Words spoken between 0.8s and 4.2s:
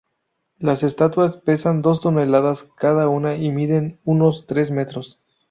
estatuas pesan dos toneladas cada una y miden